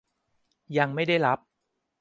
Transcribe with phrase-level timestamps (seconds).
[0.77, 1.39] ยังไม่ได้รับ